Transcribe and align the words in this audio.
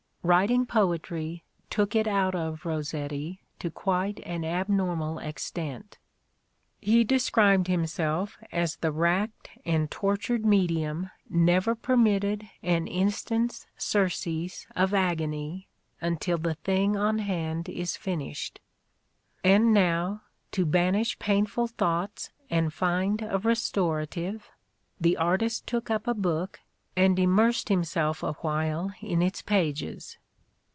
Writing 0.23 0.67
poetry 0.67 1.43
took 1.71 1.95
it 1.95 2.05
out 2.05 2.35
of" 2.35 2.63
Rossetti 2.63 3.41
to 3.57 3.71
quite 3.71 4.19
an 4.19 4.43
ab 4.43 4.69
normal 4.69 5.17
extent. 5.17 5.97
He 6.79 7.03
described 7.03 7.65
himself 7.65 8.37
as 8.51 8.75
the 8.75 8.91
racked 8.91 9.49
and 9.65 9.89
tortured 9.89 10.45
medium 10.45 11.09
never 11.27 11.73
permitted 11.73 12.47
an 12.61 12.85
instant's 12.85 13.65
surcease 13.77 14.67
of 14.75 14.93
agony 14.93 15.67
until 16.01 16.37
the 16.37 16.53
thing 16.53 16.95
on 16.95 17.17
hand 17.17 17.67
is 17.67 17.97
finished." 17.97 18.59
And 19.43 19.73
now, 19.73 20.21
to 20.51 20.67
banish 20.67 21.17
painful 21.17 21.65
thoughts 21.65 22.29
and 22.47 22.71
find 22.71 23.23
a 23.23 23.39
restorative, 23.39 24.51
the 24.99 25.17
artist 25.17 25.65
took 25.65 25.89
up 25.89 26.05
a 26.05 26.13
book 26.13 26.59
and 26.97 27.17
immersed 27.17 27.69
himself 27.69 28.21
awhile 28.21 28.91
in 29.01 29.21
its 29.21 29.41
pages. 29.41 30.17